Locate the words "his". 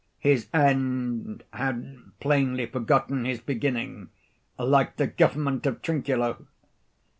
0.17-0.47, 3.23-3.39